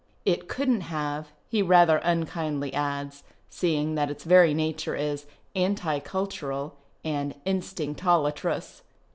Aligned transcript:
It 0.25 0.47
couldn't 0.47 0.81
have, 0.81 1.27
he 1.47 1.61
rather 1.61 1.97
unkindly 1.97 2.73
adds, 2.73 3.23
seeing 3.51 3.93
that 3.93 4.09
its 4.09 4.23
very 4.23 4.51
nature 4.51 4.95
is" 4.95 5.27
anticultural 5.55 6.71
and 7.05 7.35
instinctolatrous." 7.45 8.81